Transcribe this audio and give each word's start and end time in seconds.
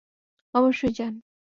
অবশ্যই, 0.53 0.93
যান। 0.93 1.13